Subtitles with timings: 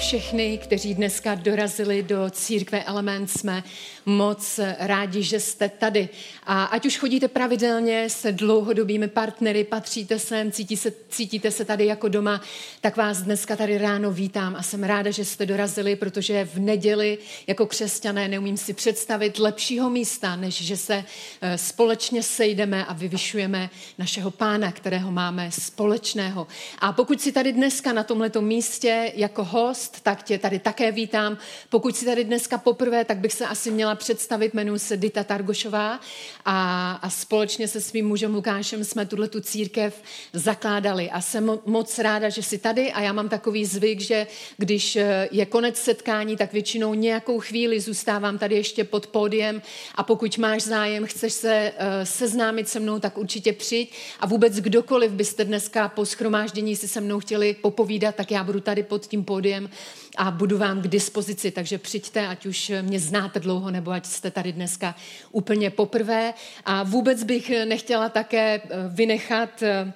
[0.00, 3.30] Všechny, kteří dneska dorazili do církve Element.
[3.30, 3.64] Jsme
[4.06, 6.08] moc rádi, že jste tady.
[6.46, 11.86] A ať už chodíte pravidelně se dlouhodobými partnery, patříte sem, cítí se, cítíte se tady
[11.86, 12.40] jako doma,
[12.80, 17.18] tak vás dneska tady ráno vítám a jsem ráda, že jste dorazili, protože v neděli
[17.46, 21.04] jako křesťané neumím si představit lepšího místa, než že se
[21.40, 26.46] eh, společně sejdeme a vyvyšujeme našeho pána, kterého máme společného.
[26.78, 31.38] A pokud si tady dneska na tomto místě jako host, tak tě tady také vítám.
[31.68, 36.00] Pokud si tady dneska poprvé, tak bych se asi měla představit, jmenuji se Dita Targošová
[36.44, 41.10] a, a společně se svým mužem Lukášem jsme tuhle tu církev zakládali.
[41.10, 45.28] A jsem moc ráda, že jsi tady a já mám takový zvyk, že když eh,
[45.30, 49.62] je konec setkání, tak většinou nějakou chvíli zůstávám tady ještě pod pódiem.
[49.94, 53.92] A pokud máš zájem, chceš se uh, seznámit se mnou, tak určitě přijď.
[54.20, 58.60] A vůbec kdokoliv byste dneska po schromáždění si se mnou chtěli popovídat, tak já budu
[58.60, 59.70] tady pod tím pódiem
[60.16, 64.30] a budu vám k dispozici, takže přijďte, ať už mě znáte dlouho, nebo ať jste
[64.30, 64.94] tady dneska
[65.32, 66.34] úplně poprvé.
[66.64, 69.92] A vůbec bych nechtěla také eh, vynechat eh,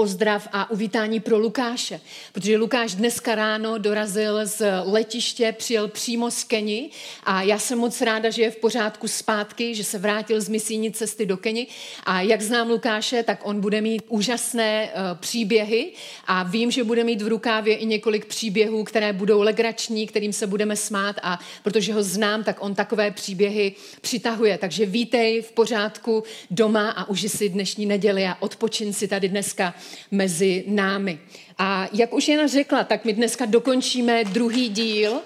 [0.00, 2.00] pozdrav a uvítání pro Lukáše,
[2.32, 6.90] protože Lukáš dneska ráno dorazil z letiště, přijel přímo z Keni
[7.24, 10.92] a já jsem moc ráda, že je v pořádku zpátky, že se vrátil z misijní
[10.92, 11.66] cesty do Keni.
[12.04, 15.92] A jak znám Lukáše, tak on bude mít úžasné uh, příběhy
[16.26, 20.46] a vím, že bude mít v rukávě i několik příběhů, které budou legrační, kterým se
[20.46, 21.16] budeme smát.
[21.22, 24.58] A protože ho znám, tak on takové příběhy přitahuje.
[24.58, 29.74] Takže vítej v pořádku doma a uži si dnešní neděli a odpočin si tady dneska
[30.10, 31.18] mezi námi.
[31.58, 35.20] A jak už Jana řekla, tak my dneska dokončíme druhý díl.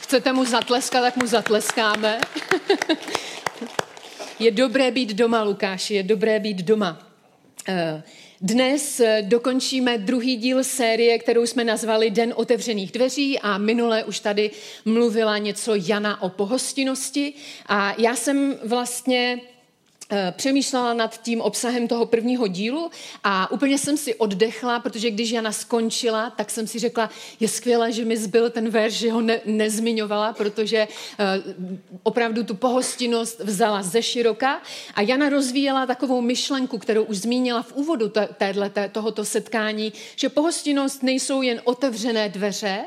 [0.00, 2.20] Chcete mu zatleskat, tak mu zatleskáme.
[4.38, 7.10] je dobré být doma, Lukáši, je dobré být doma.
[7.68, 8.02] Eh,
[8.40, 14.50] dnes dokončíme druhý díl série, kterou jsme nazvali Den otevřených dveří a minule už tady
[14.84, 17.32] mluvila něco Jana o pohostinnosti
[17.66, 19.53] a já jsem vlastně Eh,
[20.30, 22.90] přemýšlela nad tím obsahem toho prvního dílu
[23.24, 27.10] a úplně jsem si oddechla, protože když Jana skončila, tak jsem si řekla,
[27.40, 31.68] je skvělé, že mi zbyl ten verš, že ho ne, nezmiňovala, protože uh,
[32.02, 34.62] opravdu tu pohostinnost vzala ze široka.
[34.94, 41.02] A Jana rozvíjela takovou myšlenku, kterou už zmínila v úvodu téhle, tohoto setkání, že pohostinnost
[41.02, 42.84] nejsou jen otevřené dveře,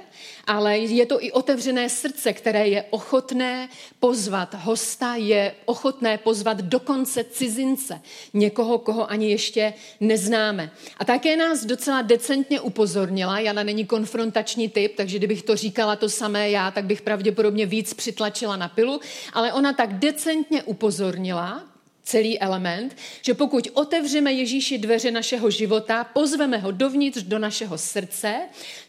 [0.47, 3.69] ale je to i otevřené srdce, které je ochotné
[3.99, 8.01] pozvat hosta, je ochotné pozvat dokonce cizince,
[8.33, 10.71] někoho, koho ani ještě neznáme.
[10.97, 16.09] A také nás docela decentně upozornila, Jana není konfrontační typ, takže kdybych to říkala to
[16.09, 19.01] samé já, tak bych pravděpodobně víc přitlačila na pilu,
[19.33, 21.63] ale ona tak decentně upozornila,
[22.07, 28.35] celý element, že pokud otevřeme Ježíši dveře našeho života, pozveme ho dovnitř do našeho srdce,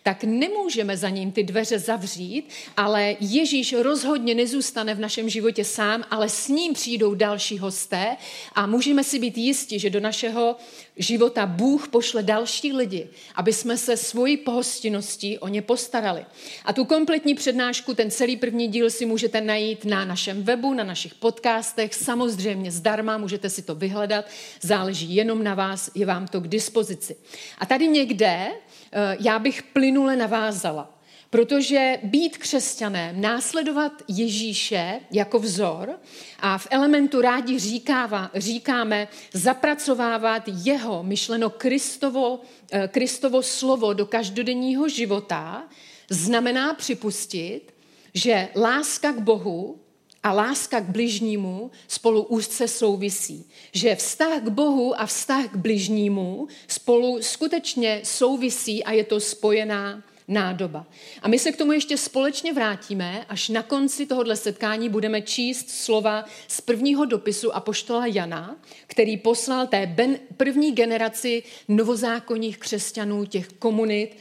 [0.03, 6.05] tak nemůžeme za ním ty dveře zavřít, ale Ježíš rozhodně nezůstane v našem životě sám,
[6.11, 8.17] ale s ním přijdou další hosté
[8.55, 10.57] a můžeme si být jisti, že do našeho
[10.97, 16.25] života Bůh pošle další lidi, aby jsme se svojí pohostinností o ně postarali.
[16.65, 20.85] A tu kompletní přednášku, ten celý první díl si můžete najít na našem webu, na
[20.85, 24.25] našich podcastech, samozřejmě zdarma, můžete si to vyhledat,
[24.61, 27.17] záleží jenom na vás, je vám to k dispozici.
[27.59, 28.49] A tady někde
[28.93, 30.99] eh, já bych plynule navázala.
[31.31, 35.99] Protože být křesťanem, následovat Ježíše jako vzor
[36.41, 42.41] a v elementu rádi říkáva, říkáme zapracovávat jeho myšleno Kristovo,
[42.73, 45.69] eh, Kristovo slovo do každodenního života,
[46.11, 47.75] znamená připustit,
[48.15, 49.81] že láska k Bohu
[50.29, 53.45] a láska k bližnímu spolu úzce souvisí.
[53.73, 60.03] Že vztah k Bohu a vztah k bližnímu spolu skutečně souvisí a je to spojená
[60.29, 60.87] nádoba.
[61.23, 65.71] A my se k tomu ještě společně vrátíme, až na konci tohohle setkání budeme číst
[65.71, 73.49] slova z prvního dopisu Apoštola Jana, který poslal té ben, první generaci novozákonních křesťanů, těch
[73.49, 74.17] komunit,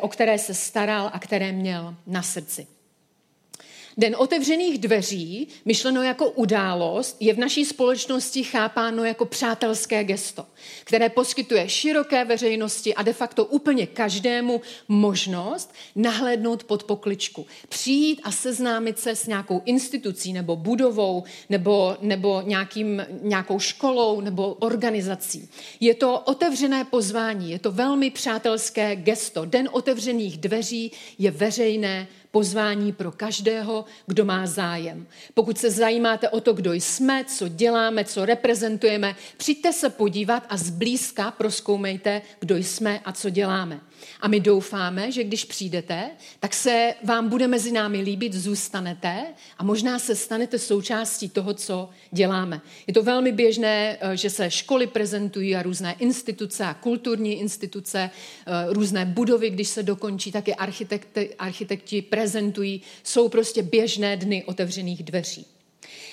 [0.00, 2.66] o které se staral a které měl na srdci.
[3.96, 10.46] Den otevřených dveří, myšleno jako událost, je v naší společnosti chápáno jako přátelské gesto,
[10.84, 18.32] které poskytuje široké veřejnosti a de facto úplně každému možnost nahlédnout pod pokličku, přijít a
[18.32, 25.48] seznámit se s nějakou institucí nebo budovou nebo, nebo nějakým, nějakou školou nebo organizací.
[25.80, 29.44] Je to otevřené pozvání, je to velmi přátelské gesto.
[29.44, 35.06] Den otevřených dveří je veřejné pozvání pro každého, kdo má zájem.
[35.34, 40.56] Pokud se zajímáte o to, kdo jsme, co děláme, co reprezentujeme, přijďte se podívat a
[40.56, 43.80] zblízka proskoumejte, kdo jsme a co děláme.
[44.20, 46.10] A my doufáme, že když přijdete,
[46.40, 49.26] tak se vám bude mezi námi líbit, zůstanete
[49.58, 52.60] a možná se stanete součástí toho, co děláme.
[52.86, 58.10] Je to velmi běžné, eh, že se školy prezentují a různé instituce a kulturní instituce,
[58.46, 62.82] eh, různé budovy, když se dokončí, tak i architekti, architekti prezentují.
[63.02, 65.46] Jsou prostě běžné dny otevřených dveří.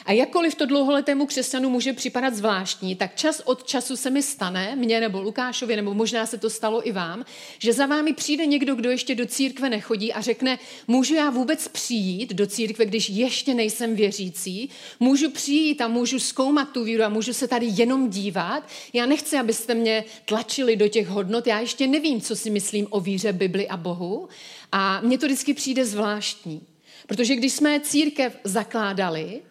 [0.05, 4.75] A jakkoliv to dlouholetému křesťanu může připadat zvláštní, tak čas od času se mi stane,
[4.75, 7.25] mně nebo Lukášovi, nebo možná se to stalo i vám,
[7.59, 11.67] že za vámi přijde někdo, kdo ještě do církve nechodí a řekne, můžu já vůbec
[11.67, 14.69] přijít do církve, když ještě nejsem věřící,
[14.99, 18.63] můžu přijít a můžu zkoumat tu víru a můžu se tady jenom dívat.
[18.93, 22.99] Já nechci, abyste mě tlačili do těch hodnot, já ještě nevím, co si myslím o
[22.99, 24.29] víře, Bibli a Bohu.
[24.71, 26.61] A mně to vždycky přijde zvláštní.
[27.07, 29.41] Protože když jsme církev zakládali,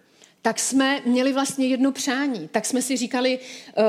[0.43, 2.49] tak jsme měli vlastně jedno přání.
[2.53, 3.85] Tak jsme si říkali uh,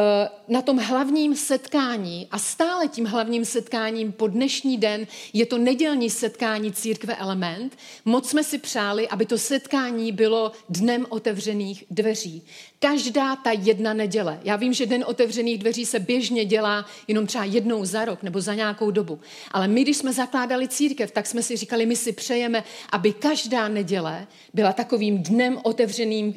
[0.48, 6.10] na tom hlavním setkání a stále tím hlavním setkáním po dnešní den je to nedělní
[6.10, 7.78] setkání církve Element.
[8.06, 12.44] Moc jsme si přáli, aby to setkání bylo dnem otevřených dveří.
[12.80, 14.40] Každá ta jedna neděle.
[14.44, 18.42] Já vím, že den otevřených dveří se běžně dělá jenom třeba jednou za rok nebo
[18.42, 19.19] za nějakou dobu.
[19.51, 23.68] Ale my, když jsme zakládali církev, tak jsme si říkali, my si přejeme, aby každá
[23.68, 25.60] neděle byla takovým dnem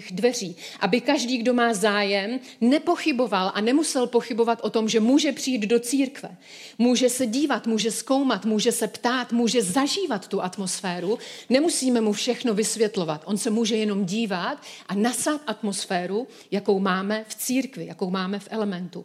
[0.03, 0.57] otevřených dveří.
[0.81, 5.79] Aby každý, kdo má zájem, nepochyboval a nemusel pochybovat o tom, že může přijít do
[5.79, 6.37] církve.
[6.79, 11.19] Může se dívat, může zkoumat, může se ptát, může zažívat tu atmosféru.
[11.51, 13.23] Nemusíme mu všechno vysvětlovat.
[13.27, 14.59] On se může jenom dívat
[14.89, 19.05] a nasát atmosféru, jakou máme v církvi, jakou máme v elementu.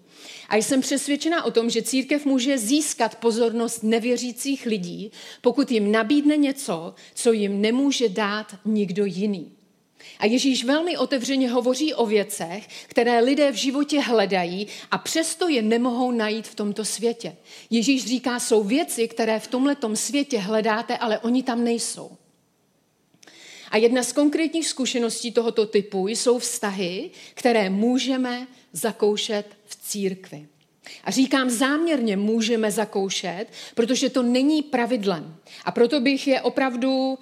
[0.49, 5.11] A jsem přesvědčena o tom, že církev může získat pozornost nevěřících lidí,
[5.41, 9.56] pokud jim nabídne něco, co jim nemůže dát nikdo jiný.
[10.19, 15.61] A Ježíš velmi otevřeně hovoří o věcech, které lidé v životě hledají a přesto je
[15.61, 17.35] nemohou najít v tomto světě.
[17.69, 22.11] Ježíš říká, jsou věci, které v tomto světě hledáte, ale oni tam nejsou.
[23.71, 30.47] A jedna z konkrétních zkušeností tohoto typu jsou vztahy, které můžeme zakoušet v církvi.
[31.03, 33.45] A říkám záměrně můžeme zakoušet,
[33.75, 35.35] protože to není pravidlem.
[35.65, 37.17] A proto bych je opravdu uh,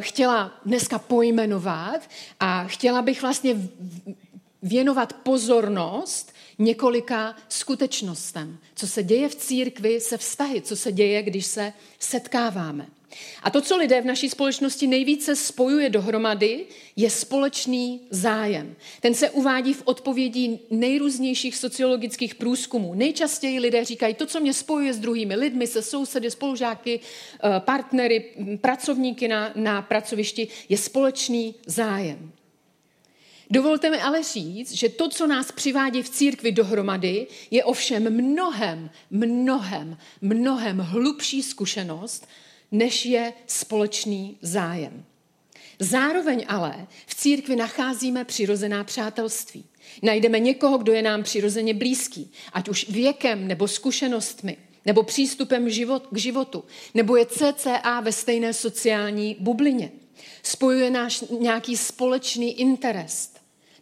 [0.00, 2.00] chtěla dneska pojmenovat
[2.40, 3.56] a chtěla bych vlastně
[4.62, 8.58] věnovat pozornost několika skutečnostem.
[8.74, 12.86] Co se děje v církvi se vztahy, co se děje, když se setkáváme.
[13.42, 16.66] A to, co lidé v naší společnosti nejvíce spojuje dohromady,
[16.96, 18.76] je společný zájem.
[19.00, 22.94] Ten se uvádí v odpovědí nejrůznějších sociologických průzkumů.
[22.94, 28.24] Nejčastěji lidé říkají, to, co mě spojuje s druhými lidmi, se sousedy, spolužáky, eh, partnery,
[28.60, 32.32] pracovníky na, na pracovišti, je společný zájem.
[33.52, 38.90] Dovolte mi ale říct, že to, co nás přivádí v církvi dohromady, je ovšem mnohem,
[39.10, 42.26] mnohem, mnohem hlubší zkušenost,
[42.72, 45.04] než je společný zájem.
[45.78, 49.64] Zároveň ale v církvi nacházíme přirozená přátelství.
[50.02, 56.06] Najdeme někoho, kdo je nám přirozeně blízký, ať už věkem nebo zkušenostmi, nebo přístupem život,
[56.12, 59.90] k životu, nebo je CCA ve stejné sociální bublině.
[60.42, 63.32] Spojuje náš nějaký společný interes.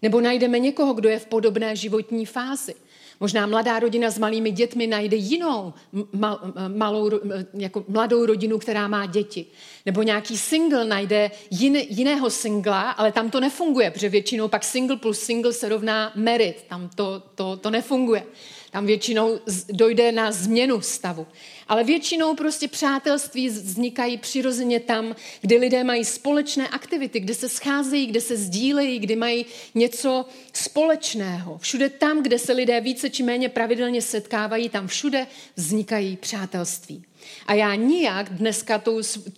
[0.02, 2.75] Nebo najdeme někoho, kdo je v podobné životní fázi.
[3.21, 5.73] Možná mladá rodina s malými dětmi najde jinou
[6.13, 7.11] mal, malou,
[7.55, 9.47] jako mladou rodinu, která má děti.
[9.87, 14.97] Nebo nějaký single najde jiné, jiného singla, ale tam to nefunguje, protože většinou pak single
[14.97, 16.65] plus single se rovná merit.
[16.69, 18.25] Tam to, to, to nefunguje.
[18.71, 21.27] Tam většinou dojde na změnu stavu.
[21.69, 28.07] Ale většinou prostě přátelství vznikají přirozeně tam, kde lidé mají společné aktivity, kde se scházejí,
[28.07, 31.59] kde se sdílejí, kde mají něco společného.
[31.59, 37.08] Všude tam, kde se lidé více či méně pravidelně setkávají, tam všude vznikají přátelství.
[37.47, 38.82] A já nijak dneska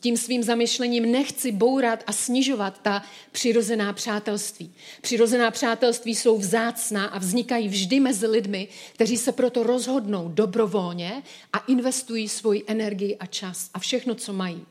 [0.00, 4.72] tím svým zamyšlením nechci bourat a snižovat ta přirozená přátelství.
[5.00, 11.58] Přirozená přátelství jsou vzácná a vznikají vždy mezi lidmi, kteří se proto rozhodnou dobrovolně a
[11.58, 14.66] investují svoji energii a čas a všechno, co mají.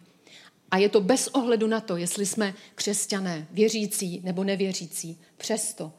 [0.71, 5.17] A je to bez ohledu na to, jestli jsme křesťané, věřící nebo nevěřící.
[5.38, 5.91] Přesto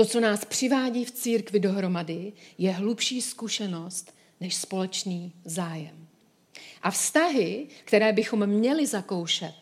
[0.00, 6.06] to, co nás přivádí v církvi dohromady, je hlubší zkušenost než společný zájem.
[6.82, 9.54] A vztahy, které bychom měli zakoušet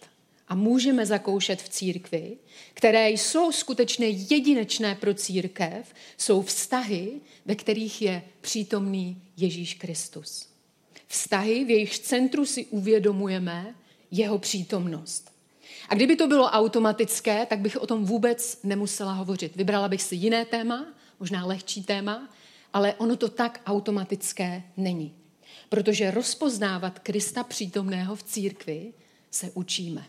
[0.49, 2.37] a můžeme zakoušet v církvi,
[2.75, 7.13] které jsou skutečně jedinečné pro církev, jsou vztahy,
[7.45, 10.49] ve kterých je přítomný Ježíš Kristus.
[11.07, 13.75] Vztahy, v jejich centru si uvědomujeme
[14.11, 15.33] jeho přítomnost.
[15.89, 19.57] A kdyby to bylo automatické, tak bych o tom vůbec nemusela hovořit.
[19.57, 20.87] Vybrala bych si jiné téma,
[21.21, 22.29] možná lehčí téma,
[22.73, 25.15] ale ono to tak automatické není.
[25.69, 28.93] Protože rozpoznávat Krista přítomného v církvi
[29.31, 30.05] se učíme.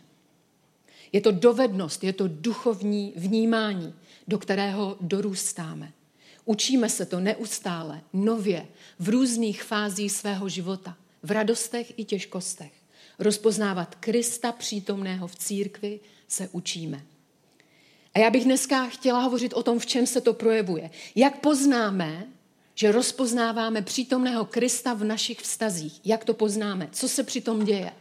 [1.12, 3.94] Je to dovednost, je to duchovní vnímání,
[4.28, 5.92] do kterého dorůstáme.
[6.44, 8.66] Učíme se to neustále, nově,
[8.98, 12.72] v různých fázích svého života, v radostech i těžkostech.
[13.18, 17.02] Rozpoznávat Krista přítomného v církvi se učíme.
[18.14, 20.90] A já bych dneska chtěla hovořit o tom, v čem se to projevuje.
[21.14, 22.26] Jak poznáme,
[22.80, 26.00] že rozpoznáváme přítomného Krista v našich vztazích.
[26.04, 26.88] Jak to poznáme?
[26.92, 27.92] Co se přitom děje?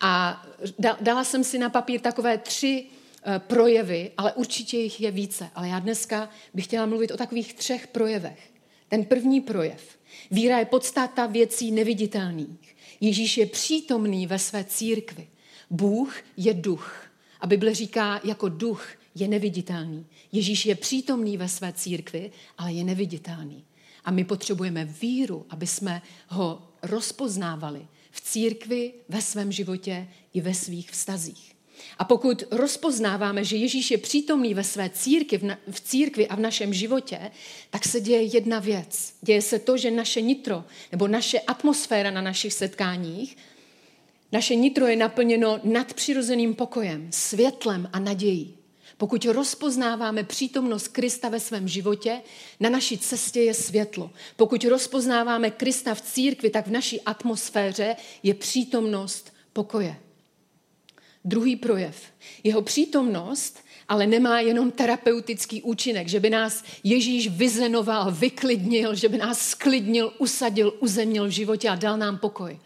[0.00, 0.42] A
[1.00, 5.50] dala jsem si na papír takové tři eh, projevy, ale určitě jich je více.
[5.54, 8.50] Ale já dneska bych chtěla mluvit o takových třech projevech.
[8.88, 9.98] Ten první projev.
[10.30, 12.76] Víra je podstata věcí neviditelných.
[13.00, 15.28] Ježíš je přítomný ve své církvi.
[15.70, 17.04] Bůh je duch.
[17.40, 20.06] A Bible říká, jako duch je neviditelný.
[20.32, 23.64] Ježíš je přítomný ve své církvi, ale je neviditelný.
[24.04, 30.54] A my potřebujeme víru, aby jsme ho rozpoznávali v církvi, ve svém životě i ve
[30.54, 31.52] svých vztazích.
[31.98, 36.74] A pokud rozpoznáváme, že Ježíš je přítomný ve své církvi, v, církvi a v našem
[36.74, 37.30] životě,
[37.70, 39.14] tak se děje jedna věc.
[39.22, 43.36] Děje se to, že naše nitro nebo naše atmosféra na našich setkáních,
[44.32, 48.54] naše nitro je naplněno nadpřirozeným pokojem, světlem a nadějí.
[49.02, 52.20] Pokud rozpoznáváme přítomnost Krista ve svém životě,
[52.60, 54.10] na naší cestě je světlo.
[54.36, 59.96] Pokud rozpoznáváme Krista v církvi, tak v naší atmosféře je přítomnost pokoje.
[61.24, 61.96] Druhý projev.
[62.44, 69.18] Jeho přítomnost ale nemá jenom terapeutický účinek, že by nás Ježíš vyzenoval, vyklidnil, že by
[69.18, 72.58] nás sklidnil, usadil, uzemnil v životě a dal nám pokoj.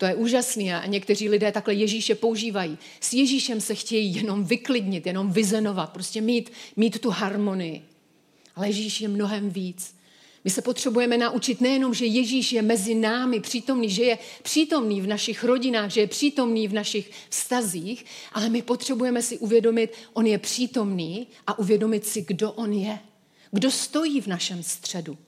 [0.00, 2.78] To je úžasný a někteří lidé takhle Ježíše používají.
[3.00, 7.82] S Ježíšem se chtějí jenom vyklidnit, jenom vyzenovat, prostě mít, mít tu harmonii.
[8.56, 9.94] Ale Ježíš je mnohem víc.
[10.44, 15.06] My se potřebujeme naučit nejenom, že Ježíš je mezi námi přítomný, že je přítomný v
[15.06, 20.38] našich rodinách, že je přítomný v našich vztazích, ale my potřebujeme si uvědomit, on je
[20.38, 22.98] přítomný a uvědomit si, kdo on je.
[23.50, 25.18] Kdo stojí v našem středu.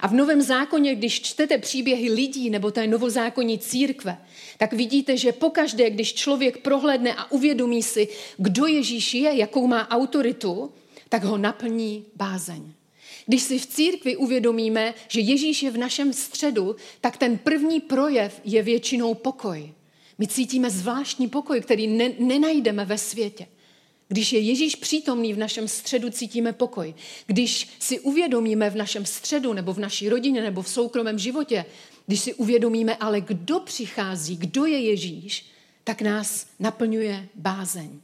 [0.00, 4.18] A v Novém zákoně, když čtete příběhy lidí nebo té novozákonní církve,
[4.58, 9.90] tak vidíte, že pokaždé, když člověk prohlédne a uvědomí si, kdo Ježíš je, jakou má
[9.90, 10.72] autoritu,
[11.08, 12.72] tak ho naplní bázeň.
[13.26, 18.40] Když si v církvi uvědomíme, že Ježíš je v našem středu, tak ten první projev
[18.44, 19.72] je většinou pokoj.
[20.18, 23.46] My cítíme zvláštní pokoj, který ne, nenajdeme ve světě.
[24.08, 26.94] Když je Ježíš přítomný v našem středu, cítíme pokoj.
[27.26, 31.64] Když si uvědomíme v našem středu nebo v naší rodině nebo v soukromém životě,
[32.06, 35.46] když si uvědomíme ale, kdo přichází, kdo je Ježíš,
[35.84, 38.00] tak nás naplňuje bázeň.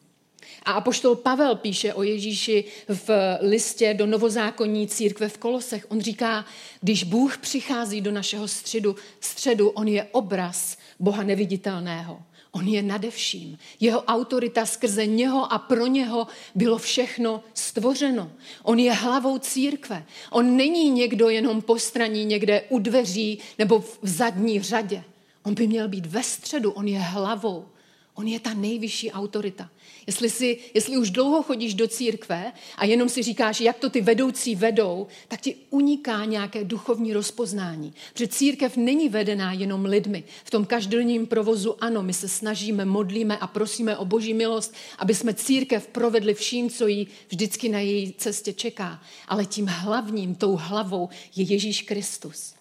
[0.63, 5.87] A apoštol Pavel píše o Ježíši v listě do novozákonní církve v Kolosech.
[5.89, 6.45] On říká,
[6.81, 12.23] když Bůh přichází do našeho středu, středu on je obraz Boha neviditelného.
[12.53, 13.59] On je nade vším.
[13.81, 18.31] Jeho autorita skrze něho a pro něho bylo všechno stvořeno.
[18.63, 20.07] On je hlavou církve.
[20.31, 25.05] On není někdo jenom postraní někde u dveří nebo v zadní řadě.
[25.43, 27.69] On by měl být ve středu, on je hlavou.
[28.15, 29.71] On je ta nejvyšší autorita.
[30.07, 34.01] Jestli, si, jestli už dlouho chodíš do církve a jenom si říkáš, jak to ty
[34.01, 37.93] vedoucí vedou, tak ti uniká nějaké duchovní rozpoznání.
[38.13, 40.25] Protože církev není vedená jenom lidmi.
[40.45, 45.15] V tom každodenním provozu ano, my se snažíme, modlíme a prosíme o boží milost, aby
[45.15, 49.03] jsme církev provedli vším, co jí vždycky na její cestě čeká.
[49.29, 52.60] Ale tím hlavním, tou hlavou je Ježíš Kristus.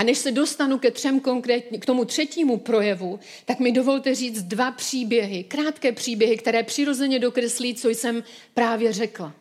[0.00, 4.42] A než se dostanu ke třem konkrétně, k tomu třetímu projevu, tak mi dovolte říct
[4.42, 9.34] dva příběhy, krátké příběhy, které přirozeně dokreslí, co jsem právě řekla.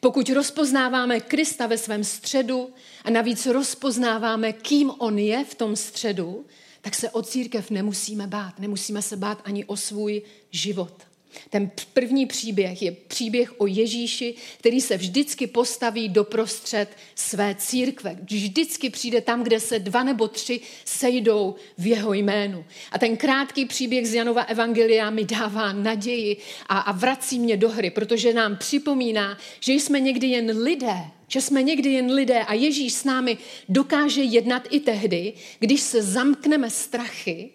[0.00, 2.70] Pokud rozpoznáváme Krista ve svém středu
[3.04, 6.46] a navíc rozpoznáváme, kým on je v tom středu,
[6.80, 8.58] tak se o církev nemusíme bát.
[8.58, 11.11] Nemusíme se bát ani o svůj život.
[11.50, 18.18] Ten první příběh je příběh o Ježíši, který se vždycky postaví doprostřed své církve.
[18.30, 22.64] Vždycky přijde tam, kde se dva nebo tři sejdou v jeho jménu.
[22.92, 26.36] A ten krátký příběh z Janova Evangelia mi dává naději
[26.66, 30.96] a, a vrací mě do hry, protože nám připomíná, že jsme někdy jen lidé,
[31.28, 36.02] že jsme někdy jen lidé a Ježíš s námi dokáže jednat i tehdy, když se
[36.02, 37.50] zamkneme strachy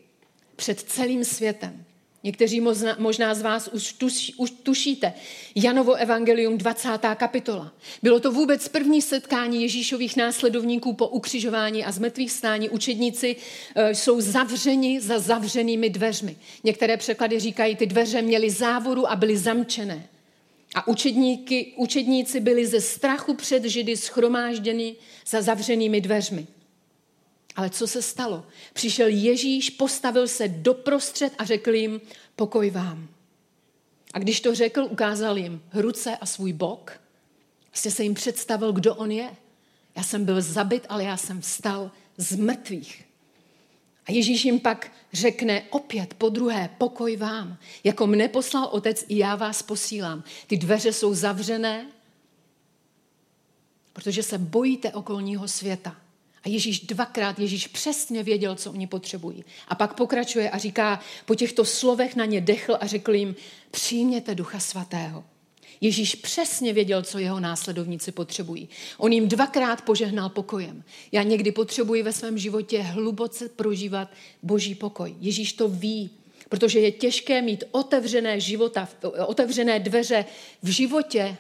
[0.56, 1.87] před celým světem.
[2.28, 2.62] Někteří
[2.98, 5.14] možná, z vás už, tuš, už tušíte.
[5.56, 6.90] Janovo evangelium 20.
[7.16, 7.74] kapitola.
[8.04, 12.70] Bylo to vůbec první setkání Ježíšových následovníků po ukřižování a zmrtvých stání.
[12.70, 13.36] Učedníci
[13.76, 16.36] e, jsou zavřeni za zavřenými dveřmi.
[16.64, 20.08] Některé překlady říkají, ty dveře měly závoru a byly zamčené.
[20.76, 24.96] A učedníky, učedníci byli ze strachu před Židy schromážděni
[25.28, 26.48] za zavřenými dveřmi.
[27.58, 28.46] Ale co se stalo?
[28.74, 32.02] Přišel Ježíš, postavil se doprostřed a řekl jim,
[32.36, 33.08] pokoj vám.
[34.14, 37.00] A když to řekl, ukázal jim ruce a svůj bok.
[37.72, 39.30] Vlastně se jim představil, kdo on je.
[39.96, 43.06] Já jsem byl zabit, ale já jsem vstal z mrtvých.
[44.06, 47.58] A Ježíš jim pak řekne opět po druhé, pokoj vám.
[47.84, 50.24] Jako mne poslal otec, i já vás posílám.
[50.48, 51.88] Ty dveře jsou zavřené,
[53.94, 55.96] protože se bojíte okolního světa.
[56.48, 59.44] A Ježíš dvakrát, Ježíš přesně věděl, co oni potřebují.
[59.68, 63.36] A pak pokračuje a říká, po těchto slovech na ně dechl a řekl jim,
[63.72, 65.24] přijměte ducha svatého.
[65.82, 68.70] Ježíš přesně věděl, co jeho následovníci potřebují.
[68.98, 70.84] On jim dvakrát požehnal pokojem.
[71.12, 74.10] Já někdy potřebuji ve svém životě hluboce prožívat
[74.44, 75.16] boží pokoj.
[75.20, 76.10] Ježíš to ví,
[76.50, 78.90] protože je těžké mít otevřené života,
[79.26, 80.26] otevřené dveře
[80.64, 81.38] v životě,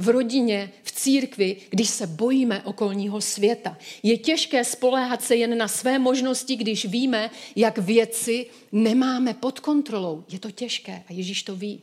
[0.00, 3.78] v rodině, v církvi, když se bojíme okolního světa.
[4.02, 10.24] Je těžké spoléhat se jen na své možnosti, když víme, jak věci nemáme pod kontrolou.
[10.28, 11.80] Je to těžké a Ježíš to ví.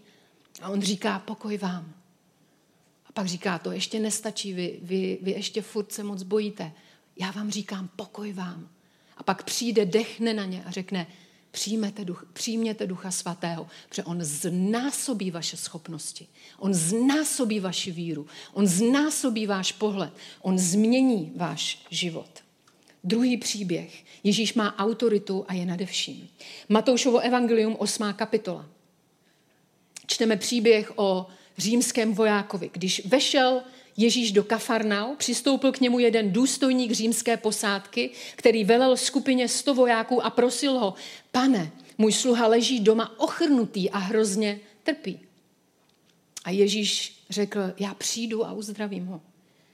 [0.62, 1.94] A on říká, pokoj vám.
[3.06, 6.72] A pak říká, to ještě nestačí, vy, vy, vy ještě furt se moc bojíte.
[7.18, 8.70] Já vám říkám, pokoj vám.
[9.18, 11.08] A pak přijde, dechne na ně a řekne,
[11.52, 16.28] přijměte, duch, přijměte Ducha Svatého, protože On znásobí vaše schopnosti,
[16.60, 22.30] On znásobí vaši víru, On znásobí váš pohled, On změní váš život.
[23.04, 24.04] Druhý příběh.
[24.24, 26.30] Ježíš má autoritu a je nade vším.
[26.70, 28.14] Matoušovo evangelium 8.
[28.14, 28.66] kapitola.
[30.08, 32.70] Čteme příběh o římském vojákovi.
[32.74, 33.62] Když vešel
[33.98, 40.26] Ježíš do Kafarnau, přistoupil k němu jeden důstojník římské posádky, který velel skupině sto vojáků
[40.26, 40.94] a prosil ho,
[41.32, 45.20] pane, můj sluha leží doma ochrnutý a hrozně trpí.
[46.44, 49.22] A Ježíš řekl, já přijdu a uzdravím ho.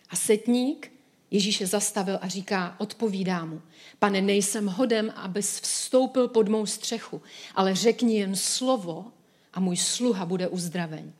[0.09, 0.91] A setník
[1.31, 3.61] Ježíše zastavil a říká, odpovídá mu,
[3.99, 7.21] pane, nejsem hodem, abys vstoupil pod mou střechu,
[7.55, 9.05] ale řekni jen slovo
[9.53, 11.13] a můj sluha bude uzdraven.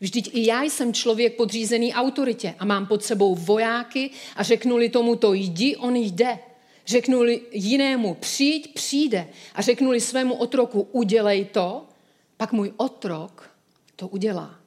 [0.00, 5.16] Vždyť i já jsem člověk podřízený autoritě a mám pod sebou vojáky a řeknu-li tomu
[5.16, 6.38] to jdi, on jde.
[6.86, 9.28] Řeknu-li jinému přijď, přijde.
[9.54, 11.88] A řeknu-li svému otroku udělej to,
[12.36, 13.50] pak můj otrok
[13.96, 14.60] to udělá.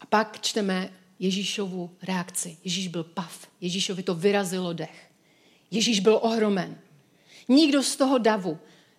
[0.00, 2.56] A pak čteme Ježíšovu reakci.
[2.64, 3.46] Ježíš byl pav.
[3.60, 5.10] Ježíšovi to vyrazilo dech.
[5.70, 6.78] Ježíš byl ohromen.
[7.48, 8.58] Nikdo z toho davu.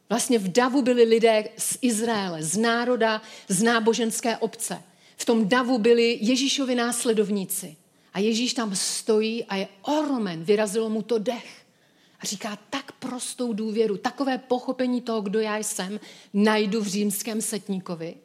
[0.10, 4.84] Vlastně v davu byli lidé z Izraele, z národa, z náboženské obce.
[5.20, 7.76] V tom davu byli Ježíšovi následovníci.
[8.14, 11.66] A Ježíš tam stojí a je ohromen, vyrazilo mu to dech.
[12.20, 16.00] A říká tak prostou důvěru, takové pochopení toho, kdo já jsem,
[16.34, 18.16] najdu v římském setníkovi.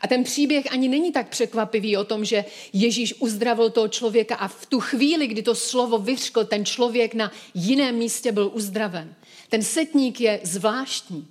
[0.00, 4.48] A ten příběh ani není tak překvapivý o tom, že Ježíš uzdravil toho člověka a
[4.48, 9.14] v tu chvíli, kdy to slovo vyřkl, ten člověk na jiném místě byl uzdraven.
[9.48, 11.28] Ten setník je zvláštní.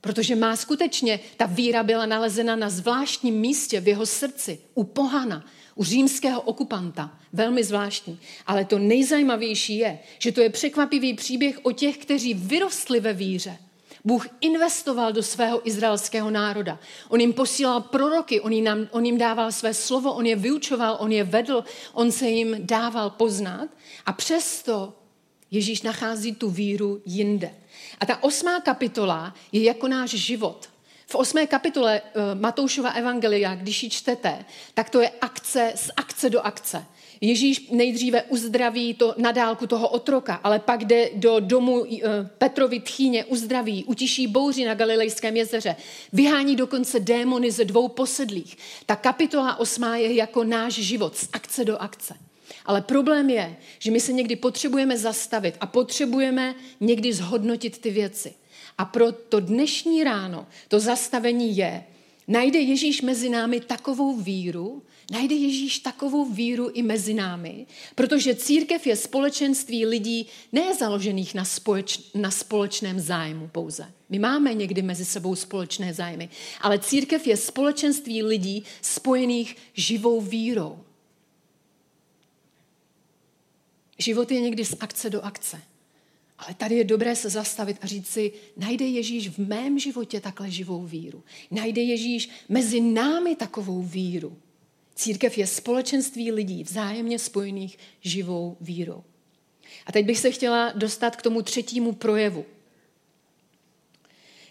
[0.00, 5.44] Protože má skutečně, ta víra byla nalezena na zvláštním místě v jeho srdci, u pohana,
[5.74, 7.18] u římského okupanta.
[7.32, 8.20] Velmi zvláštní.
[8.46, 13.58] Ale to nejzajímavější je, že to je překvapivý příběh o těch, kteří vyrostli ve víře.
[14.04, 16.78] Bůh investoval do svého izraelského národa.
[17.08, 21.12] On jim posílal proroky, on jim, on jim dával své slovo, on je vyučoval, on
[21.12, 23.68] je vedl, on se jim dával poznat.
[24.06, 24.99] A přesto
[25.50, 27.54] Ježíš nachází tu víru jinde.
[28.00, 30.68] A ta osmá kapitola je jako náš život.
[31.06, 36.30] V osmé kapitole uh, Matoušova evangelia, když ji čtete, tak to je akce z akce
[36.30, 36.86] do akce.
[37.20, 41.88] Ježíš nejdříve uzdraví to nadálku toho otroka, ale pak jde do domu uh,
[42.38, 45.76] Petrovi tchýně, uzdraví, utiší bouři na Galilejském jezeře,
[46.12, 48.56] vyhání dokonce démony ze dvou posedlých.
[48.86, 52.29] Ta kapitola osmá je jako náš život z akce do akce.
[52.70, 58.32] Ale problém je, že my se někdy potřebujeme zastavit a potřebujeme někdy zhodnotit ty věci.
[58.78, 61.84] A pro to dnešní ráno to zastavení je,
[62.28, 68.86] Najde Ježíš mezi námi takovou víru, najde Ježíš takovou víru i mezi námi, protože církev
[68.86, 73.92] je společenství lidí ne založených na, společ, na společném zájmu pouze.
[74.08, 76.28] My máme někdy mezi sebou společné zájmy,
[76.60, 80.78] ale církev je společenství lidí spojených živou vírou.
[84.00, 85.62] Život je někdy z akce do akce.
[86.38, 90.50] Ale tady je dobré se zastavit a říct si, najde Ježíš v mém životě takhle
[90.50, 91.24] živou víru.
[91.50, 94.38] Najde Ježíš mezi námi takovou víru.
[94.94, 99.04] Církev je společenství lidí vzájemně spojených živou vírou.
[99.86, 102.44] A teď bych se chtěla dostat k tomu třetímu projevu.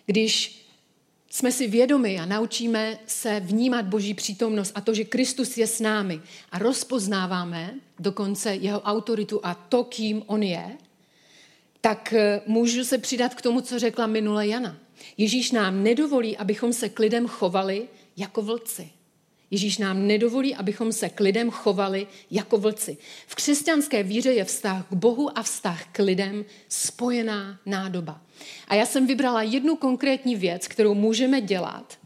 [0.05, 0.65] Když
[1.29, 5.79] jsme si vědomi a naučíme se vnímat Boží přítomnost a to, že Kristus je s
[5.79, 10.77] námi a rozpoznáváme dokonce jeho autoritu a to, kým on je,
[11.81, 14.77] tak eh, můžu se přidat k tomu, co řekla minule Jana.
[15.17, 17.87] Ježíš nám nedovolí, abychom se k lidem chovali
[18.17, 18.89] jako vlci.
[19.51, 22.97] Ježíš nám nedovolí, abychom se k lidem chovali jako vlci.
[23.27, 28.21] V křesťanské víře je vztah k Bohu a vztah k lidem spojená nádoba.
[28.67, 31.99] A já jsem vybrala jednu konkrétní věc, kterou můžeme dělat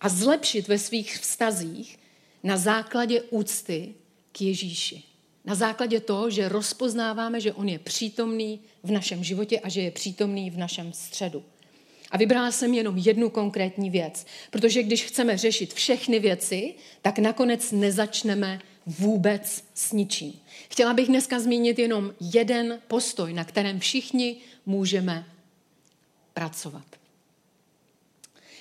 [0.00, 1.98] a zlepšit ve svých vztazích
[2.42, 3.94] na základě úcty
[4.32, 5.02] k Ježíši.
[5.44, 9.90] Na základě toho, že rozpoznáváme, že On je přítomný v našem životě a že je
[9.90, 11.44] přítomný v našem středu.
[12.14, 17.72] A vybrala jsem jenom jednu konkrétní věc, protože když chceme řešit všechny věci, tak nakonec
[17.72, 20.32] nezačneme vůbec s ničím.
[20.70, 25.26] Chtěla bych dneska zmínit jenom jeden postoj, na kterém všichni můžeme
[26.34, 26.84] pracovat.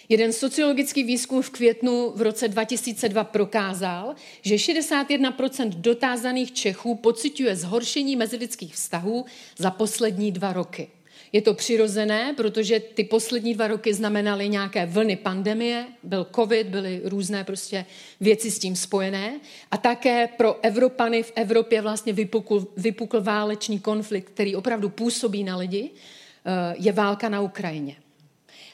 [0.10, 8.16] Jeden sociologický výzkum v květnu v roce 2002 prokázal, že 61% dotázaných Čechů pociťuje zhoršení
[8.16, 9.26] mezilidských vztahů
[9.58, 10.88] za poslední dva roky.
[11.34, 17.02] Je to přirozené, protože ty poslední dva roky znamenaly nějaké vlny pandemie, byl covid, byly
[17.04, 17.86] různé prostě
[18.20, 19.40] věci s tím spojené
[19.72, 25.58] a také pro Evropany v Evropě vlastně vypukl, vypukl válečný konflikt, který opravdu působí na
[25.58, 27.96] lidi, eh, je válka na Ukrajině.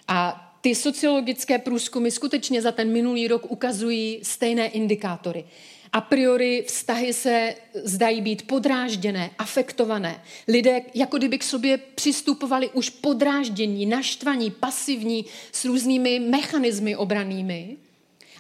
[0.08, 5.46] A ty sociologické průzkumy skutečně za ten minulý rok ukazují stejné indikátory.
[5.94, 10.24] A priori vztahy se zdají být podrážděné, afektované.
[10.48, 17.78] Lidé jako kdyby k sobě přistupovali už podráždění, naštvaní, pasivní, s různými mechanismy obranými.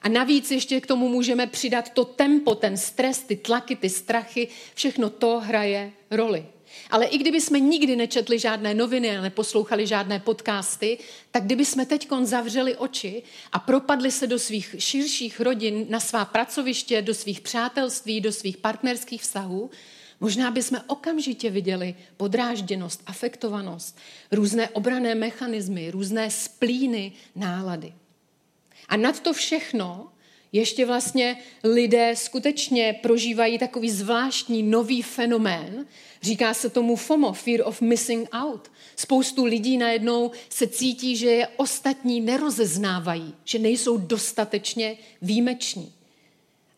[0.01, 4.47] A navíc ještě k tomu můžeme přidat to tempo, ten stres, ty tlaky, ty strachy,
[4.75, 6.45] všechno to hraje roli.
[6.89, 10.97] Ale i kdyby jsme nikdy nečetli žádné noviny a neposlouchali žádné podcasty,
[11.31, 16.25] tak kdyby jsme teď zavřeli oči a propadli se do svých širších rodin, na svá
[16.25, 19.69] pracoviště, do svých přátelství, do svých partnerských vztahů,
[20.19, 23.97] možná bychom okamžitě viděli podrážděnost, afektovanost,
[24.31, 27.93] různé obrané mechanismy, různé splíny, nálady.
[28.89, 30.11] A nad to všechno
[30.51, 35.85] ještě vlastně lidé skutečně prožívají takový zvláštní nový fenomén,
[36.21, 38.71] Říká se tomu FOMO, Fear of Missing Out.
[38.95, 45.93] Spoustu lidí najednou se cítí, že je ostatní nerozeznávají, že nejsou dostatečně výjimeční.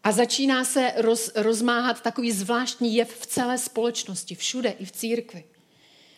[0.03, 5.43] A začíná se roz, rozmáhat takový zvláštní jev v celé společnosti, všude, i v církvi.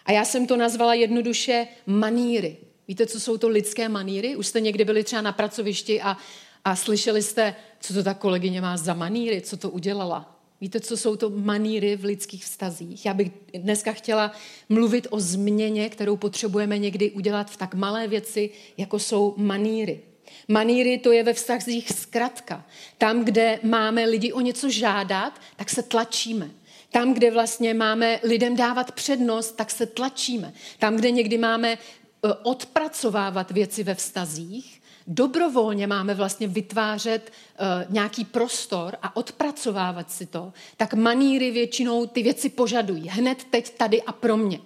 [0.06, 2.58] A já jsem to nazvala jednoduše maníry.
[2.88, 4.36] Víte, co jsou to lidské maníry?
[4.36, 6.18] Už jste někdy byli třeba na pracovišti a,
[6.65, 10.39] a slyšeli jste, co to ta kolegyně má za maníry, co to udělala.
[10.62, 13.06] Víte, co jsou to maníry v lidských vztazích?
[13.06, 14.32] Já bych dneska chtěla
[14.69, 20.02] mluvit o změně, kterou potřebujeme někdy udělat v tak malé věci, jako jsou maníry.
[20.47, 22.65] Maníry to je ve vztazích zkratka.
[22.97, 26.49] Tam, kde máme lidi o něco žádat, tak se tlačíme.
[26.91, 30.54] Tam, kde vlastně máme lidem dávat přednost, tak se tlačíme.
[30.80, 31.78] Tam, kde někdy máme e,
[32.43, 40.54] odpracovávat věci ve vztazích, dobrovolně máme vlastně vytvářet uh, nějaký prostor a odpracovávat si to,
[40.78, 43.10] tak maníry většinou ty věci požadují.
[43.10, 44.60] Hned teď, tady a pro mě.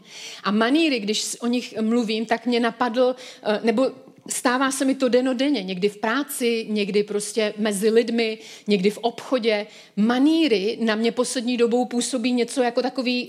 [0.43, 3.15] A maníry, když o nich mluvím, tak mě napadl,
[3.47, 3.91] uh, nebo
[4.30, 9.67] stává se mi to denodenně, někdy v práci, někdy prostě mezi lidmi, někdy v obchodě.
[9.95, 13.28] Maníry na mě poslední dobou působí něco jako takový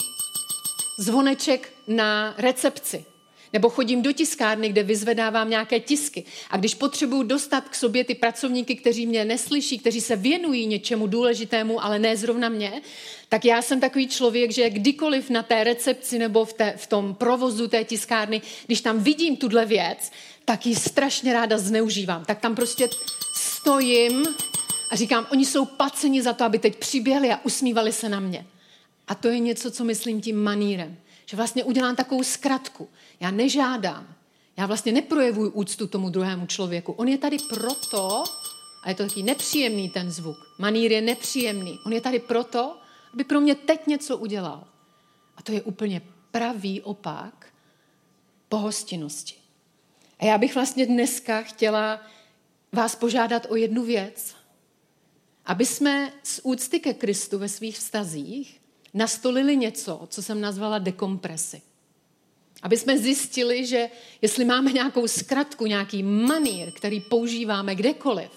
[0.99, 3.05] zvoneček na recepci.
[3.53, 6.25] Nebo chodím do tiskárny, kde vyzvedávám nějaké tisky.
[6.51, 11.07] A když potřebuju dostat k sobě ty pracovníky, kteří mě neslyší, kteří se věnují něčemu
[11.07, 12.83] důležitému, ale ne zrovna mě,
[13.29, 17.15] tak já jsem takový člověk, že kdykoliv na té recepci nebo v, té, v tom
[17.15, 20.13] provozu té tiskárny, když tam vidím tuhle věc,
[20.45, 22.25] tak ji strašně ráda zneužívám.
[22.25, 22.89] Tak tam prostě
[23.37, 24.27] stojím
[24.91, 28.47] a říkám, oni jsou placeni za to, aby teď přiběhli a usmívali se na mě.
[29.09, 30.97] A to je něco, co myslím tím manírem.
[31.29, 32.89] Že vlastně udělám takovou zkratku.
[33.21, 34.15] Já nežádám,
[34.57, 36.93] Já vlastně neprojevuji úctu tomu druhému člověku.
[36.93, 38.25] On je tady proto,
[38.83, 40.37] a je to taky nepříjemný ten zvuk.
[40.59, 41.79] Manír je nepříjemný.
[41.87, 42.77] On je tady proto,
[43.15, 44.69] aby pro mě teď něco udělal.
[45.37, 47.47] A to je úplně pravý opak
[48.49, 49.35] pohostinnosti.
[50.19, 52.01] A já bych vlastně dneska chtěla
[52.73, 54.35] vás požádat o jednu věc.
[55.47, 58.58] Aby jsme z úcty ke Kristu ve svých vztazích
[58.95, 61.63] nastolili něco, co jsem nazvala dekompresi.
[62.63, 63.91] Aby jsme zjistili, že
[64.23, 68.31] jestli máme nějakou zkratku, nějaký manír, který používáme kdekoliv,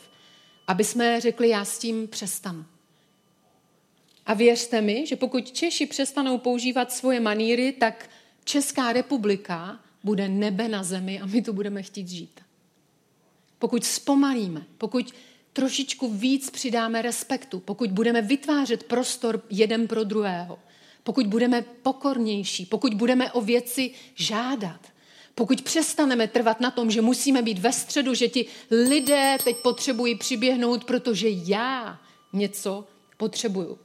[0.68, 2.66] aby jsme řekli, já s tím přestanu.
[4.26, 8.10] A věřte mi, že pokud Češi přestanou používat svoje maníry, tak
[8.44, 12.42] Česká republika bude nebe na zemi a my tu budeme chtít žít.
[13.60, 15.14] Pokud zpomalíme, pokud
[15.54, 20.60] trošičku víc přidáme respektu, pokud budeme vytvářet prostor jeden pro druhého,
[21.04, 24.80] pokud budeme pokornější, pokud budeme o věci žádat,
[25.36, 30.16] pokud přestaneme trvat na tom, že musíme být ve středu, že ti lidé teď potřebují
[30.16, 32.00] přiběhnout, protože já
[32.34, 32.88] něco
[33.18, 33.80] potřebuju.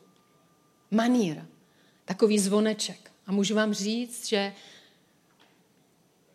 [0.91, 1.43] Manír,
[2.05, 3.11] takový zvoneček.
[3.27, 4.53] A můžu vám říct, že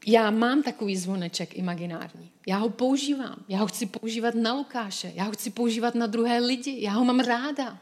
[0.05, 2.31] já mám takový zvoneček imaginární.
[2.47, 3.45] Já ho používám.
[3.47, 5.11] Já ho chci používat na Lukáše.
[5.15, 6.77] Já ho chci používat na druhé lidi.
[6.81, 7.79] Já ho mám ráda.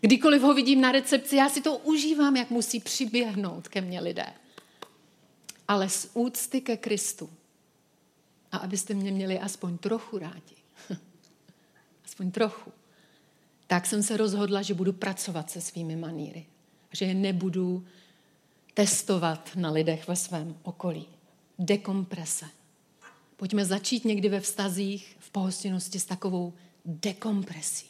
[0.00, 4.26] Kdykoliv ho vidím na recepci, já si to užívám, jak musí přiběhnout ke mně lidé.
[5.68, 7.30] Ale z úcty ke Kristu.
[8.52, 10.56] A abyste mě měli aspoň trochu rádi.
[12.04, 12.72] aspoň trochu.
[13.66, 16.46] Tak jsem se rozhodla, že budu pracovat se svými maníry.
[16.92, 17.86] Že je nebudu
[18.74, 21.06] testovat na lidech ve svém okolí
[21.62, 22.46] dekomprese.
[23.36, 26.52] Pojďme začít někdy ve vztazích, v pohostinnosti s takovou
[26.84, 27.86] dekompresí.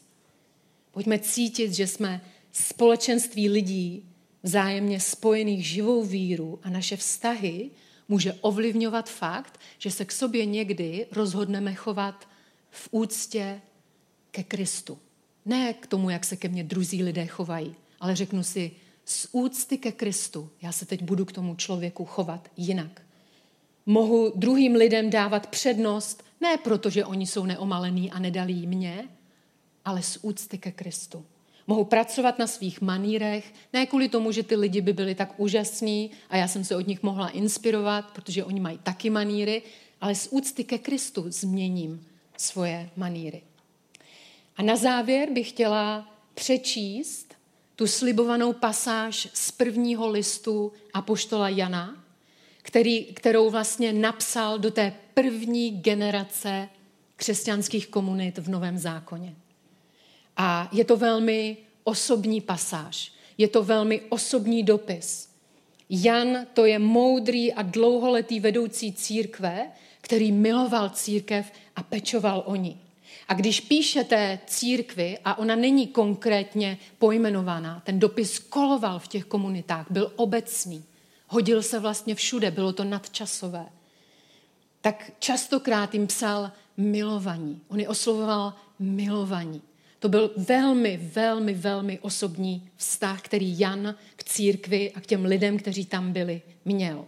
[0.91, 2.21] Pojďme cítit, že jsme
[2.53, 4.05] společenství lidí
[4.43, 7.71] vzájemně spojených živou víru a naše vztahy
[8.09, 12.29] může ovlivňovat fakt, že se k sobě někdy rozhodneme chovat
[12.71, 13.61] v úctě
[14.31, 14.99] ke Kristu.
[15.45, 18.71] Ne k tomu, jak se ke mně druzí lidé chovají, ale řeknu si,
[19.05, 23.03] z úcty ke Kristu já se teď budu k tomu člověku chovat jinak
[23.87, 29.09] mohu druhým lidem dávat přednost, ne proto, že oni jsou neomalení a nedalí mě,
[29.85, 31.25] ale z úcty ke Kristu.
[31.67, 36.11] Mohu pracovat na svých manírech, ne kvůli tomu, že ty lidi by byli tak úžasní
[36.31, 39.63] a já jsem se od nich mohla inspirovat, protože oni mají taky maníry,
[40.01, 43.43] ale z úcty ke Kristu změním svoje maníry.
[44.57, 47.35] A na závěr bych chtěla přečíst
[47.77, 52.05] tu slibovanou pasáž z prvního listu Apoštola Jana,
[52.73, 56.69] který, kterou vlastně napsal do té první generace
[57.17, 59.35] křesťanských komunit v Novém zákoně.
[60.37, 63.13] A je to velmi osobní pasáž.
[63.39, 65.29] Je to velmi osobní dopis.
[65.91, 72.81] Jan to je moudrý a dlouholetý vedoucí církve, který miloval církev a pečoval o ní.
[73.29, 79.25] A když píše té církvi, a ona není konkrétně pojmenovaná, ten dopis koloval v těch
[79.25, 80.85] komunitách, byl obecný,
[81.33, 83.67] hodil se vlastně všude, bylo to nadčasové.
[84.81, 87.61] Tak častokrát jim psal milovaní.
[87.69, 89.63] On je oslovoval milovaní.
[89.99, 95.59] To byl velmi, velmi, velmi osobní vztah, který Jan k církvi a k těm lidem,
[95.59, 97.05] kteří tam byli, měl.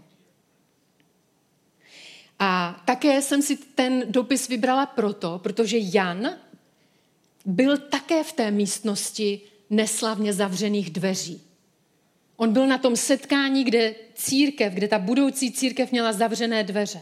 [2.39, 6.31] A také jsem si ten dopis vybrala proto, protože Jan
[7.45, 11.43] byl také v té místnosti neslavně zavřených dveří.
[12.37, 17.01] On byl na tom setkání, kde církev, kde ta budoucí církev měla zavřené dveře.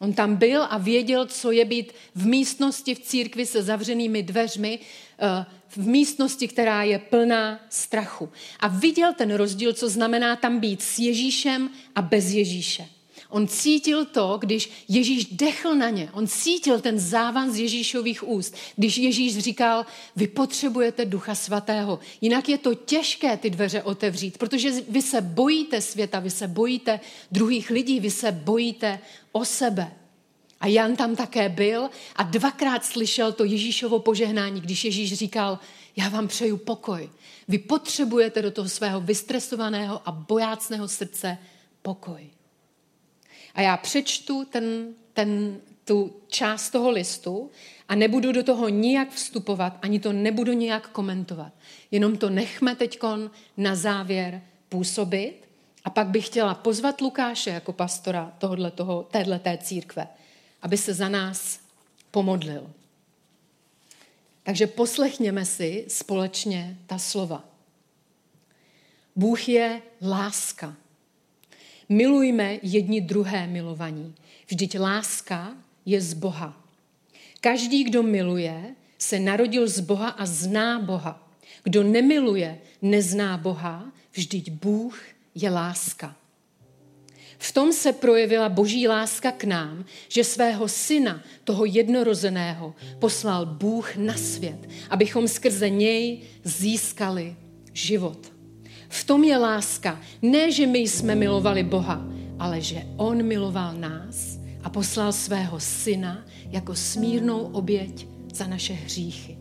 [0.00, 4.78] On tam byl a věděl, co je být v místnosti v církvi se zavřenými dveřmi,
[5.18, 8.28] eh, v místnosti, která je plná strachu.
[8.60, 12.99] A viděl ten rozdíl, co znamená tam být s Ježíšem a bez Ježíše.
[13.30, 16.10] On cítil to, když Ježíš dechl na ně.
[16.12, 18.54] On cítil ten závan z Ježíšových úst.
[18.76, 21.98] Když Ježíš říkal, vy potřebujete ducha svatého.
[22.20, 27.00] Jinak je to těžké ty dveře otevřít, protože vy se bojíte světa, vy se bojíte
[27.32, 28.98] druhých lidí, vy se bojíte
[29.32, 29.92] o sebe.
[30.60, 35.58] A Jan tam také byl a dvakrát slyšel to Ježíšovo požehnání, když Ježíš říkal,
[35.96, 37.10] já vám přeju pokoj.
[37.48, 41.38] Vy potřebujete do toho svého vystresovaného a bojácného srdce
[41.82, 42.30] pokoj.
[43.54, 47.50] A já přečtu ten, ten, tu část toho listu
[47.88, 51.52] a nebudu do toho nijak vstupovat, ani to nebudu nijak komentovat.
[51.90, 52.98] Jenom to nechme teď
[53.56, 55.48] na závěr působit
[55.84, 58.32] a pak bych chtěla pozvat Lukáše jako pastora
[59.10, 60.08] téhleté církve,
[60.62, 61.60] aby se za nás
[62.10, 62.70] pomodlil.
[64.42, 67.44] Takže poslechněme si společně ta slova.
[69.16, 70.76] Bůh je láska.
[71.90, 74.14] Milujme jedni druhé milovaní.
[74.46, 76.54] Vždyť láska je z Boha.
[77.40, 78.54] Každý, kdo miluje,
[78.98, 81.18] se narodil z Boha a zná Boha.
[81.62, 84.94] Kdo nemiluje, nezná Boha, vždyť Bůh
[85.34, 86.16] je láska.
[87.38, 93.96] V tom se projevila boží láska k nám, že svého syna, toho jednorozeného, poslal Bůh
[93.96, 97.36] na svět, abychom skrze něj získali
[97.72, 98.39] život.
[98.90, 100.00] V tom je láska.
[100.22, 102.04] Ne, že my jsme milovali Boha,
[102.38, 109.38] ale že On miloval nás a poslal svého syna jako smírnou oběť za naše hříchy.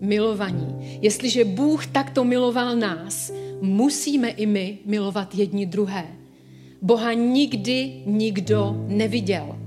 [0.00, 6.06] Milovaní, jestliže Bůh takto miloval nás, musíme i my milovat jedni druhé.
[6.82, 9.58] Boha nikdy nikdo neviděl.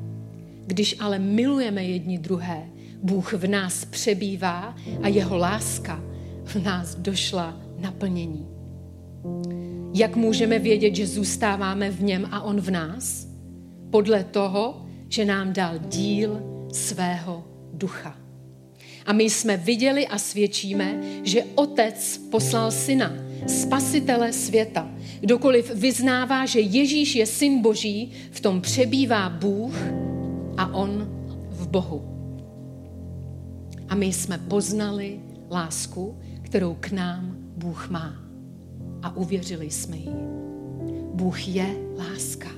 [0.65, 2.69] Když ale milujeme jedni druhé,
[3.03, 6.03] Bůh v nás přebývá a jeho láska
[6.43, 8.47] v nás došla naplnění.
[9.93, 13.27] Jak můžeme vědět, že zůstáváme v něm a on v nás?
[13.89, 16.41] Podle toho, že nám dal díl
[16.73, 17.43] svého
[17.73, 18.17] ducha.
[19.05, 23.13] A my jsme viděli a svědčíme, že Otec poslal syna,
[23.47, 24.89] spasitele světa.
[25.19, 29.75] Kdokoliv vyznává, že Ježíš je syn Boží, v tom přebývá Bůh
[30.57, 31.07] a on
[31.49, 32.01] v Bohu.
[33.89, 35.19] A my jsme poznali
[35.51, 37.32] lásku, kterou k nám
[37.63, 38.15] Bůh má.
[39.01, 40.15] A uvěřili jsme jí.
[41.13, 42.49] Bůh je láska.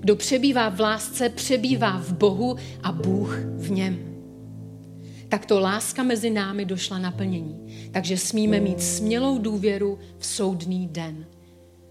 [0.00, 3.98] Kdo přebývá v lásce, přebývá v Bohu a Bůh v něm.
[5.28, 7.88] Takto láska mezi námi došla naplnění.
[7.90, 11.26] Takže smíme mít smělou důvěru v soudný den.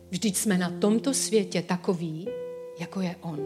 [0.09, 2.27] Vždyť jsme na tomto světě takový,
[2.79, 3.39] jako je On.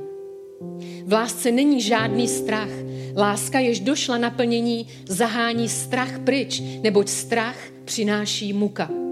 [1.05, 2.69] V lásce není žádný strach.
[3.17, 9.04] Láska, jež došla naplnění, zahání strach pryč, neboť strach přináší muka.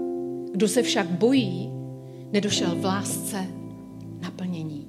[0.54, 1.70] Kdo se však bojí,
[2.32, 3.46] nedošel v lásce
[4.22, 4.88] naplnění.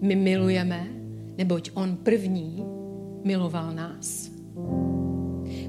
[0.00, 0.86] My milujeme,
[1.38, 2.64] neboť on první
[3.24, 4.30] miloval nás.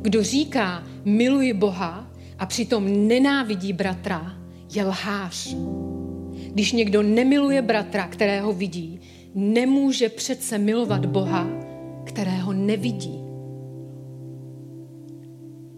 [0.01, 4.37] Kdo říká, miluji Boha a přitom nenávidí bratra,
[4.75, 5.55] je lhář.
[6.53, 8.99] Když někdo nemiluje bratra, kterého vidí,
[9.35, 11.47] nemůže přece milovat Boha,
[12.03, 13.19] kterého nevidí.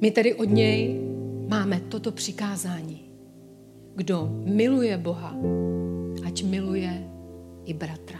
[0.01, 1.08] My tedy od něj
[1.49, 3.01] máme toto přikázání.
[3.95, 5.35] Kdo miluje Boha,
[6.25, 7.09] ať miluje
[7.65, 8.19] i bratra.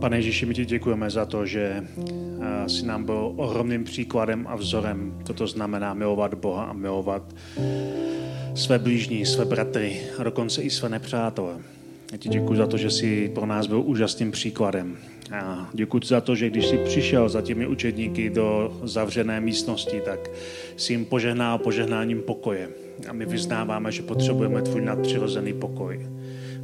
[0.00, 1.84] Pane Ježíši, my ti děkujeme za to, že
[2.66, 5.18] si nám byl ohromným příkladem a vzorem.
[5.26, 7.34] Toto znamená milovat Boha a milovat
[8.58, 11.54] své blížní, své bratry a dokonce i své nepřátele.
[12.12, 14.96] Já ti děkuji za to, že jsi pro nás byl úžasným příkladem.
[15.32, 20.30] A děkuji za to, že když jsi přišel za těmi učedníky do zavřené místnosti, tak
[20.76, 22.68] jsi jim požehnal požehnáním pokoje.
[23.08, 26.06] A my vyznáváme, že potřebujeme tvůj nadpřirozený pokoj.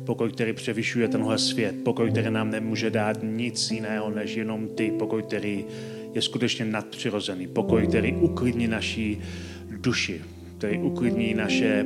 [0.04, 1.74] Pokoj, který převyšuje tenhle svět.
[1.84, 4.90] Pokoj, který nám nemůže dát nic jiného, než jenom ty.
[4.98, 5.64] Pokoj, který
[6.14, 7.46] je skutečně nadpřirozený.
[7.46, 9.20] Pokoj, který uklidní naší
[9.70, 10.20] duši.
[10.64, 11.84] Který uklidní naše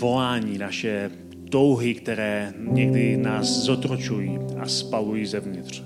[0.00, 1.10] volání, naše
[1.50, 5.82] touhy, které někdy nás zotročují a spalují zevnitř.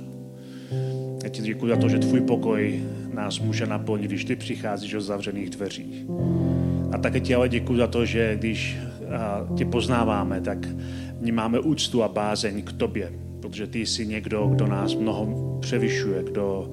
[1.23, 2.83] Já ti děkuji za to, že tvůj pokoj
[3.15, 6.07] nás může naplnit, když ty přicházíš o zavřených dveřích.
[6.93, 8.79] A také ti ale děkuji za to, že když
[9.57, 10.59] tě poznáváme, tak
[11.21, 16.71] vnímáme úctu a bázeň k tobě, protože ty jsi někdo, kdo nás mnoho převyšuje, kdo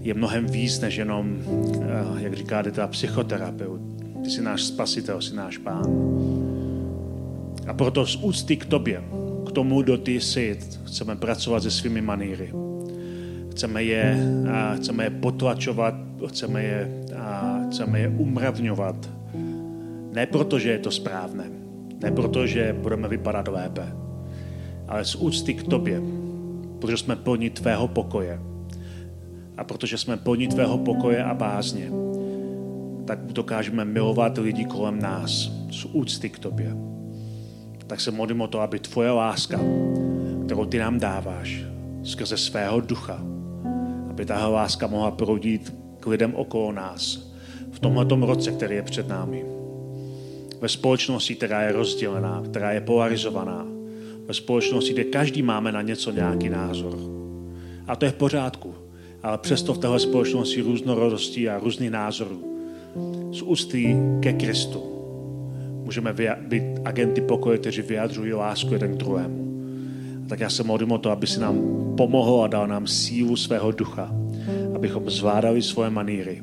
[0.00, 1.36] je mnohem víc než jenom,
[2.18, 3.97] jak říká ta psychoterapeut.
[4.28, 5.88] Ty jsi náš spasitel, jsi náš pán.
[7.66, 9.04] A proto z úcty k tobě,
[9.48, 12.52] k tomu, kdo ty jsi, chceme pracovat se svými maníry.
[13.50, 14.04] Chceme je,
[14.52, 15.94] a chceme je potlačovat,
[16.28, 19.10] chceme je, a chceme je umravňovat.
[20.12, 21.44] Ne proto, že je to správné,
[22.02, 23.96] ne proto, že budeme vypadat lépe,
[24.88, 26.02] ale z úcty k tobě,
[26.78, 28.40] protože jsme plní tvého pokoje.
[29.56, 31.90] A protože jsme plní tvého pokoje a bázně,
[33.08, 35.30] tak dokážeme milovat lidi kolem nás
[35.70, 36.76] z úcty k tobě.
[37.86, 39.60] Tak se modlím o to, aby tvoje láska,
[40.44, 41.64] kterou ty nám dáváš
[42.04, 43.20] skrze svého ducha,
[44.10, 47.32] aby tahle láska mohla proudit k lidem okolo nás
[47.72, 49.44] v tomhle roce, který je před námi
[50.60, 53.66] ve společnosti, která je rozdělená, která je polarizovaná,
[54.26, 56.98] ve společnosti, kde každý máme na něco nějaký názor.
[57.86, 58.74] A to je v pořádku,
[59.22, 62.57] ale přesto v téhle společnosti různorodosti a různých názorů
[63.32, 64.82] z ústy ke Kristu
[65.84, 66.12] můžeme
[66.48, 69.48] být agenty pokoje, kteří vyjadřují lásku jeden k druhému.
[70.28, 71.58] Tak já se modlím o to, aby si nám
[71.96, 74.12] pomohl a dal nám sílu svého ducha,
[74.74, 76.42] abychom zvládali svoje maníry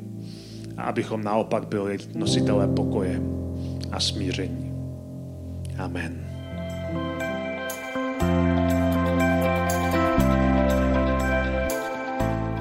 [0.78, 3.22] a abychom naopak byli nositelé pokoje
[3.92, 4.74] a smíření.
[5.78, 6.26] Amen.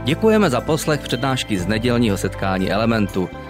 [0.05, 3.29] Děkujeme za poslech přednášky z nedělního setkání Elementu.